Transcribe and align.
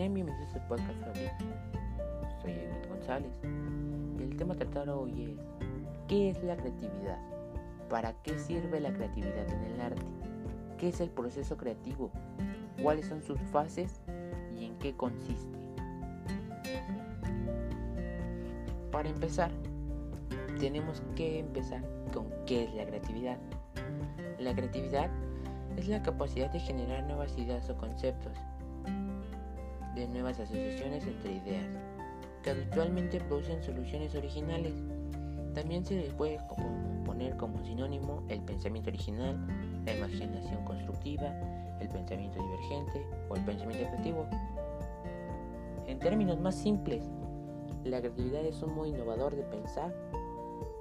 Bienvenidos 0.00 0.40
a 0.40 0.44
este 0.44 0.60
podcast 0.60 0.98
Fabric. 1.02 1.30
Soy 2.40 2.52
Edwin 2.52 2.88
González 2.88 3.38
y 4.18 4.22
el 4.22 4.34
tema 4.34 4.54
a 4.54 4.56
tratar 4.56 4.88
hoy 4.88 5.24
es 5.24 5.38
¿Qué 6.08 6.30
es 6.30 6.42
la 6.42 6.56
creatividad? 6.56 7.18
¿Para 7.90 8.14
qué 8.22 8.38
sirve 8.38 8.80
la 8.80 8.94
creatividad 8.94 9.46
en 9.50 9.62
el 9.62 9.78
arte? 9.78 10.00
¿Qué 10.78 10.88
es 10.88 11.02
el 11.02 11.10
proceso 11.10 11.58
creativo? 11.58 12.10
¿Cuáles 12.82 13.08
son 13.08 13.22
sus 13.22 13.38
fases 13.52 14.00
y 14.58 14.64
en 14.64 14.78
qué 14.78 14.96
consiste? 14.96 15.58
Para 18.90 19.10
empezar, 19.10 19.50
tenemos 20.58 21.02
que 21.14 21.40
empezar 21.40 21.84
con 22.14 22.24
qué 22.46 22.64
es 22.64 22.74
la 22.74 22.86
creatividad. 22.86 23.36
La 24.38 24.54
creatividad 24.54 25.10
es 25.76 25.88
la 25.88 26.02
capacidad 26.02 26.50
de 26.50 26.60
generar 26.60 27.04
nuevas 27.04 27.36
ideas 27.36 27.68
o 27.68 27.76
conceptos, 27.76 28.32
de 29.94 30.08
nuevas 30.08 30.38
asociaciones 30.40 31.06
entre 31.06 31.32
ideas, 31.32 31.66
que 32.42 32.50
habitualmente 32.50 33.20
producen 33.20 33.62
soluciones 33.62 34.14
originales. 34.14 34.74
También 35.54 35.84
se 35.84 35.96
les 35.96 36.12
puede 36.14 36.38
poner 37.04 37.36
como 37.36 37.62
sinónimo 37.64 38.22
el 38.28 38.40
pensamiento 38.42 38.90
original, 38.90 39.36
la 39.84 39.94
imaginación 39.94 40.64
constructiva, 40.64 41.26
el 41.80 41.88
pensamiento 41.88 42.42
divergente 42.42 43.06
o 43.28 43.36
el 43.36 43.44
pensamiento 43.44 43.86
creativo. 43.88 44.26
En 45.86 45.98
términos 45.98 46.38
más 46.38 46.54
simples, 46.54 47.04
la 47.84 47.98
creatividad 47.98 48.44
es 48.44 48.62
un 48.62 48.74
modo 48.74 48.86
innovador 48.86 49.34
de 49.34 49.42
pensar 49.42 49.92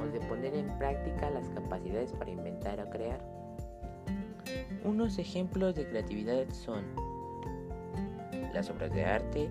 o 0.00 0.06
de 0.06 0.20
poner 0.20 0.54
en 0.54 0.76
práctica 0.78 1.30
las 1.30 1.48
capacidades 1.50 2.12
para 2.12 2.30
inventar 2.30 2.80
o 2.80 2.90
crear. 2.90 3.24
Unos 4.84 5.18
ejemplos 5.18 5.74
de 5.74 5.86
creatividad 5.86 6.48
son 6.50 6.84
las 8.60 8.68
obras 8.68 8.92
de 8.92 9.06
arte, 9.06 9.48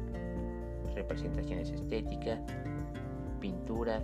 representaciones 0.93 1.71
estéticas, 1.71 2.39
pinturas, 3.39 4.03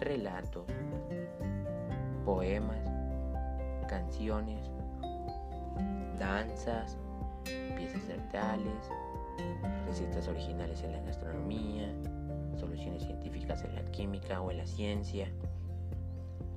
relatos, 0.00 0.64
poemas, 2.24 2.82
canciones, 3.86 4.70
danzas, 6.18 6.96
piezas 7.76 8.00
teatrales, 8.06 8.90
recetas 9.86 10.28
originales 10.28 10.82
en 10.82 10.92
la 10.92 11.00
gastronomía, 11.00 11.92
soluciones 12.56 13.02
científicas 13.02 13.64
en 13.64 13.74
la 13.74 13.84
química 13.90 14.40
o 14.40 14.50
en 14.50 14.56
la 14.56 14.66
ciencia, 14.66 15.28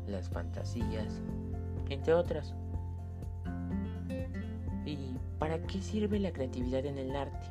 las 0.07 0.29
fantasías, 0.29 1.21
entre 1.89 2.13
otras. 2.13 2.53
¿Y 5.37 5.39
para 5.39 5.59
qué 5.59 5.79
sirve 5.83 6.17
la 6.17 6.31
creatividad 6.31 6.83
en 6.87 6.97
el 6.97 7.15
arte? 7.15 7.47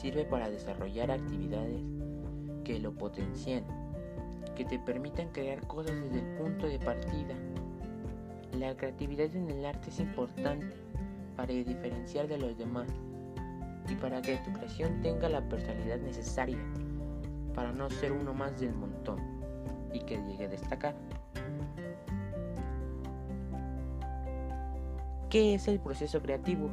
Sirve 0.00 0.24
para 0.24 0.48
desarrollar 0.48 1.10
actividades 1.10 1.82
que 2.64 2.78
lo 2.78 2.94
potencien, 2.94 3.64
que 4.54 4.64
te 4.64 4.78
permitan 4.78 5.28
crear 5.28 5.60
cosas 5.66 5.94
desde 6.00 6.20
el 6.20 6.36
punto 6.38 6.68
de 6.68 6.78
partida. 6.78 7.34
La 8.58 8.74
creatividad 8.74 9.36
en 9.36 9.50
el 9.50 9.66
arte 9.66 9.90
es 9.90 10.00
importante 10.00 10.74
para 11.36 11.52
diferenciar 11.52 12.28
de 12.28 12.38
los 12.38 12.56
demás 12.56 12.88
y 13.86 13.94
para 13.96 14.22
que 14.22 14.38
tu 14.38 14.54
creación 14.54 15.02
tenga 15.02 15.28
la 15.28 15.46
personalidad 15.46 15.98
necesaria 15.98 16.58
para 17.54 17.72
no 17.72 17.90
ser 17.90 18.12
uno 18.12 18.32
más 18.32 18.58
del 18.58 18.72
montón 18.72 19.18
y 19.92 20.00
que 20.00 20.16
llegue 20.16 20.46
a 20.46 20.48
destacar. 20.48 20.94
¿Qué 25.36 25.52
es 25.52 25.68
el 25.68 25.78
proceso 25.78 26.22
creativo? 26.22 26.70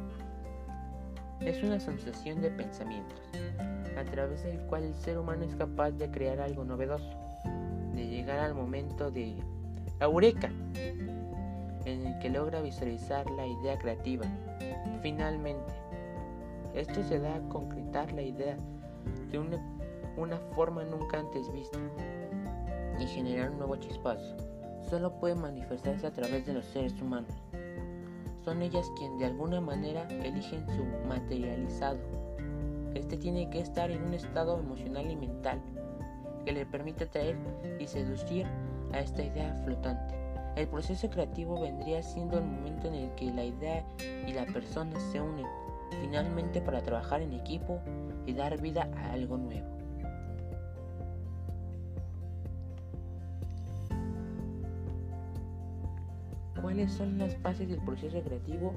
Es 1.40 1.62
una 1.62 1.78
sensación 1.78 2.40
de 2.40 2.50
pensamientos, 2.50 3.20
a 3.94 4.04
través 4.04 4.42
del 4.42 4.58
cual 4.68 4.84
el 4.84 4.94
ser 4.94 5.18
humano 5.18 5.44
es 5.44 5.54
capaz 5.54 5.90
de 5.90 6.10
crear 6.10 6.40
algo 6.40 6.64
novedoso, 6.64 7.10
de 7.94 8.06
llegar 8.06 8.38
al 8.38 8.54
momento 8.54 9.10
de 9.10 9.36
eureka, 10.00 10.50
en 11.84 12.06
el 12.06 12.18
que 12.20 12.30
logra 12.30 12.62
visualizar 12.62 13.30
la 13.32 13.46
idea 13.46 13.76
creativa. 13.76 14.24
Finalmente, 15.02 15.74
esto 16.72 17.02
se 17.02 17.18
da 17.18 17.34
a 17.34 17.48
concretar 17.50 18.12
la 18.12 18.22
idea 18.22 18.56
de 19.30 19.38
una, 19.40 19.58
una 20.16 20.38
forma 20.54 20.84
nunca 20.84 21.18
antes 21.18 21.52
vista 21.52 21.78
y 22.98 23.04
generar 23.08 23.50
un 23.50 23.58
nuevo 23.58 23.76
chispazo. 23.76 24.38
Solo 24.88 25.12
puede 25.20 25.34
manifestarse 25.34 26.06
a 26.06 26.12
través 26.12 26.46
de 26.46 26.54
los 26.54 26.64
seres 26.64 26.98
humanos 27.02 27.43
son 28.44 28.62
ellas 28.62 28.90
quienes 28.96 29.18
de 29.18 29.26
alguna 29.26 29.60
manera 29.60 30.06
eligen 30.08 30.66
su 30.66 30.84
materializado. 31.08 31.98
Este 32.94 33.16
tiene 33.16 33.50
que 33.50 33.60
estar 33.60 33.90
en 33.90 34.02
un 34.04 34.14
estado 34.14 34.58
emocional 34.58 35.10
y 35.10 35.16
mental 35.16 35.60
que 36.44 36.52
le 36.52 36.66
permita 36.66 37.04
atraer 37.04 37.36
y 37.80 37.86
seducir 37.86 38.46
a 38.92 39.00
esta 39.00 39.22
idea 39.22 39.54
flotante. 39.64 40.14
El 40.56 40.68
proceso 40.68 41.10
creativo 41.10 41.60
vendría 41.60 42.02
siendo 42.02 42.38
el 42.38 42.44
momento 42.44 42.86
en 42.86 42.94
el 42.94 43.14
que 43.16 43.32
la 43.32 43.44
idea 43.44 43.84
y 44.26 44.32
la 44.32 44.46
persona 44.46 44.98
se 45.12 45.20
unen 45.20 45.46
finalmente 46.00 46.60
para 46.60 46.82
trabajar 46.82 47.22
en 47.22 47.32
equipo 47.32 47.80
y 48.26 48.34
dar 48.34 48.60
vida 48.60 48.88
a 48.96 49.12
algo 49.12 49.36
nuevo. 49.36 49.73
¿Cuáles 56.74 56.92
son 56.92 57.18
las 57.18 57.36
fases 57.36 57.68
del 57.68 57.78
proceso 57.78 58.20
creativo 58.20 58.74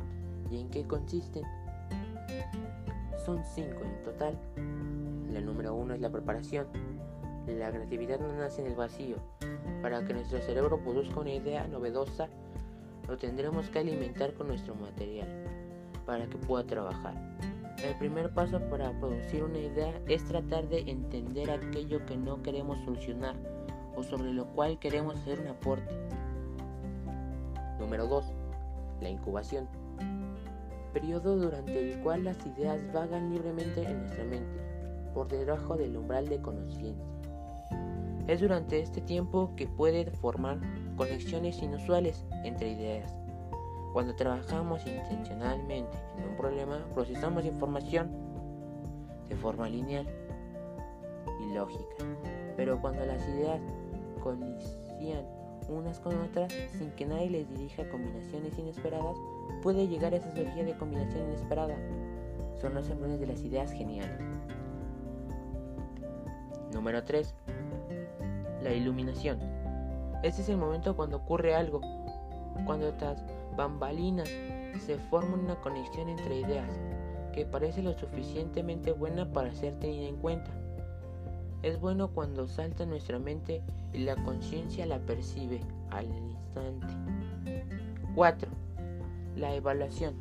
y 0.52 0.62
en 0.62 0.70
qué 0.70 0.86
consisten? 0.86 1.42
Son 3.26 3.44
cinco 3.44 3.82
en 3.84 4.04
total. 4.04 4.38
La 5.34 5.42
número 5.42 5.74
uno 5.74 5.96
es 5.96 6.00
la 6.00 6.12
preparación. 6.12 6.68
La 7.48 7.72
creatividad 7.72 8.20
no 8.20 8.32
nace 8.34 8.62
en 8.62 8.68
el 8.68 8.76
vacío. 8.76 9.16
Para 9.82 10.06
que 10.06 10.14
nuestro 10.14 10.40
cerebro 10.42 10.80
produzca 10.80 11.22
una 11.22 11.34
idea 11.34 11.68
novedosa, 11.68 12.28
lo 13.08 13.18
tendremos 13.18 13.68
que 13.72 13.80
alimentar 13.80 14.36
con 14.36 14.50
nuestro 14.50 14.76
material 14.76 15.28
para 16.06 16.28
que 16.28 16.38
pueda 16.38 16.68
trabajar. 16.68 17.16
El 17.84 17.96
primer 17.96 18.32
paso 18.32 18.60
para 18.70 18.92
producir 19.00 19.44
una 19.44 19.58
idea 19.58 20.00
es 20.08 20.24
tratar 20.24 20.70
de 20.70 20.82
entender 20.82 21.50
aquello 21.50 22.06
que 22.06 22.16
no 22.16 22.44
queremos 22.44 22.78
solucionar 22.82 23.36
o 23.96 24.04
sobre 24.04 24.34
lo 24.34 24.46
cual 24.50 24.78
queremos 24.78 25.16
hacer 25.16 25.40
un 25.40 25.48
aporte. 25.48 25.96
Número 27.80 28.08
2. 28.08 28.26
La 29.02 29.10
incubación. 29.10 29.68
Periodo 30.94 31.38
durante 31.38 31.80
el 31.80 32.00
cual 32.02 32.24
las 32.24 32.44
ideas 32.46 32.82
vagan 32.92 33.32
libremente 33.32 33.84
en 33.84 34.00
nuestra 34.00 34.24
mente, 34.24 34.60
por 35.14 35.28
debajo 35.28 35.76
del 35.78 35.96
umbral 35.96 36.28
de 36.28 36.42
conciencia. 36.42 37.06
Es 38.28 38.42
durante 38.42 38.80
este 38.80 39.02
tiempo 39.02 39.54
que 39.56 39.68
puede 39.68 40.10
formar 40.12 40.60
conexiones 40.96 41.62
inusuales 41.62 42.26
entre 42.44 42.72
ideas. 42.72 43.14
Cuando 43.94 44.16
trabajamos 44.16 44.86
intencionalmente 44.86 45.98
en 46.18 46.30
un 46.30 46.38
problema, 46.38 46.86
procesamos 46.94 47.46
información 47.46 48.10
de 49.30 49.36
forma 49.36 49.70
lineal 49.70 50.08
y 51.42 51.54
lógica. 51.54 51.96
Pero 52.56 52.82
cuando 52.82 53.06
las 53.06 53.22
ideas 53.30 53.62
colisionan 54.22 55.37
unas 55.70 56.00
con 56.00 56.20
otras 56.22 56.54
sin 56.78 56.92
que 56.92 57.06
nadie 57.06 57.30
les 57.30 57.50
dirija 57.50 57.90
combinaciones 57.90 58.58
inesperadas, 58.58 59.18
puede 59.62 59.88
llegar 59.88 60.14
a 60.14 60.18
esa 60.18 60.32
surgida 60.32 60.64
de 60.64 60.78
combinación 60.78 61.28
inesperada. 61.28 61.76
Son 62.62 62.74
los 62.74 62.90
embriones 62.90 63.20
de 63.20 63.28
las 63.28 63.44
ideas 63.44 63.72
geniales. 63.72 64.20
Número 66.74 67.04
3. 67.04 67.34
La 68.64 68.74
iluminación. 68.74 69.40
Este 70.24 70.42
es 70.42 70.50
el 70.50 70.58
momento 70.58 70.96
cuando 70.96 71.18
ocurre 71.18 71.56
algo, 71.56 71.82
cuando 72.66 72.90
estas 72.90 73.24
bambalinas 73.56 74.30
se 74.86 74.98
forma 75.10 75.36
una 75.36 75.56
conexión 75.62 76.10
entre 76.10 76.40
ideas 76.40 76.70
que 77.34 77.46
parece 77.46 77.84
lo 77.84 77.94
suficientemente 77.94 78.92
buena 78.92 79.32
para 79.32 79.52
ser 79.52 79.78
tenida 79.80 80.08
en 80.08 80.18
cuenta. 80.18 80.52
Es 81.64 81.80
bueno 81.80 82.10
cuando 82.10 82.48
salta 82.48 82.86
nuestra 82.86 83.18
mente 83.18 83.64
y 83.92 84.00
la 84.00 84.16
conciencia 84.24 84.86
la 84.86 85.00
percibe 85.00 85.60
al 85.90 86.06
instante. 86.06 86.88
4. 88.14 88.50
La 89.36 89.56
evaluación. 89.56 90.16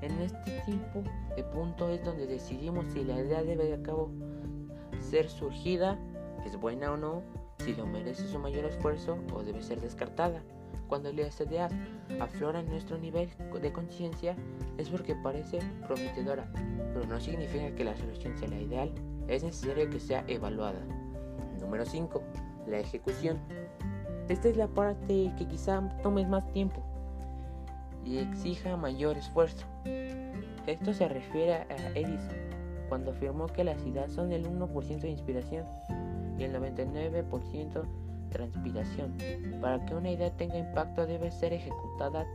En 0.00 0.18
este 0.20 0.62
tiempo 0.64 1.02
de 1.36 1.44
punto 1.44 1.90
es 1.90 2.02
donde 2.04 2.26
decidimos 2.26 2.86
si 2.92 3.04
la 3.04 3.20
idea 3.20 3.42
debe 3.42 3.66
de 3.66 3.82
cabo 3.82 4.10
ser 4.98 5.28
surgida, 5.28 5.98
es 6.46 6.56
buena 6.56 6.92
o 6.92 6.96
no, 6.96 7.22
si 7.58 7.74
lo 7.74 7.86
merece 7.86 8.26
su 8.26 8.38
mayor 8.38 8.64
esfuerzo 8.64 9.18
o 9.34 9.42
debe 9.42 9.62
ser 9.62 9.80
descartada. 9.80 10.42
Cuando 10.88 11.12
las 11.12 11.40
ideas 11.40 11.72
afloran 12.18 12.68
nuestro 12.68 12.98
nivel 12.98 13.28
de 13.60 13.72
conciencia 13.72 14.36
es 14.78 14.88
porque 14.88 15.14
parece 15.14 15.60
prometedora, 15.86 16.50
pero 16.92 17.06
no 17.06 17.20
significa 17.20 17.74
que 17.74 17.84
la 17.84 17.96
solución 17.96 18.36
sea 18.36 18.48
la 18.48 18.60
ideal 18.60 18.92
es 19.28 19.44
necesario 19.44 19.88
que 19.90 20.00
sea 20.00 20.24
evaluada. 20.26 20.80
Número 21.60 21.84
5. 21.84 22.22
La 22.66 22.78
ejecución. 22.78 23.38
Esta 24.28 24.48
es 24.48 24.56
la 24.56 24.68
parte 24.68 25.32
que 25.36 25.46
quizá 25.46 25.82
tome 26.02 26.26
más 26.26 26.46
tiempo 26.52 26.82
y 28.04 28.18
exija 28.18 28.76
mayor 28.76 29.16
esfuerzo. 29.16 29.66
Esto 30.66 30.92
se 30.92 31.08
refiere 31.08 31.54
a 31.54 31.66
Edison, 31.94 32.36
cuando 32.88 33.10
afirmó 33.10 33.46
que 33.46 33.64
las 33.64 33.84
ideas 33.84 34.12
son 34.12 34.32
el 34.32 34.46
1% 34.46 35.00
de 35.00 35.10
inspiración 35.10 35.66
y 36.38 36.44
el 36.44 36.54
99% 36.54 37.84
transpiración. 38.32 39.16
Para 39.60 39.84
que 39.84 39.94
una 39.94 40.10
idea 40.10 40.30
tenga 40.36 40.58
impacto 40.58 41.06
debe 41.06 41.30
ser 41.30 41.52
ejecutada. 41.52 42.26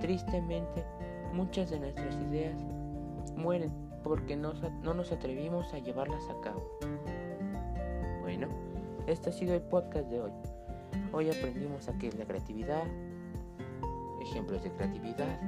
Tristemente, 0.00 0.84
muchas 1.32 1.70
de 1.70 1.78
nuestras 1.78 2.14
ideas 2.16 2.58
mueren 3.36 3.70
porque 4.06 4.36
no, 4.36 4.52
no 4.84 4.94
nos 4.94 5.10
atrevimos 5.10 5.74
a 5.74 5.80
llevarlas 5.80 6.22
a 6.30 6.40
cabo. 6.40 6.62
Bueno, 8.20 8.46
este 9.08 9.30
ha 9.30 9.32
sido 9.32 9.54
el 9.54 9.62
podcast 9.62 10.08
de 10.08 10.20
hoy. 10.20 10.30
Hoy 11.12 11.28
aprendimos 11.28 11.88
a 11.88 11.98
qué 11.98 12.06
es 12.06 12.14
la 12.16 12.24
creatividad, 12.24 12.84
ejemplos 14.20 14.62
de 14.62 14.70
creatividad, 14.70 15.40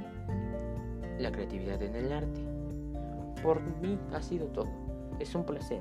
la 1.21 1.31
creatividad 1.31 1.81
en 1.83 1.95
el 1.95 2.13
arte. 2.13 2.41
Por 3.45 3.61
mí 3.81 3.97
ha 4.13 4.21
sido 4.23 4.47
todo. 4.47 4.69
Es 5.21 5.37
un 5.37 5.45
placer. 5.45 5.81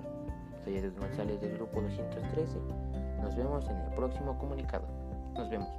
Soy 0.63 0.77
Edith 0.77 0.99
González 0.99 1.41
del 1.41 1.53
grupo 1.53 1.81
213. 1.81 2.59
Nos 3.23 3.35
vemos 3.35 3.67
en 3.69 3.77
el 3.77 3.93
próximo 3.95 4.37
comunicado. 4.37 4.85
Nos 5.33 5.49
vemos. 5.49 5.69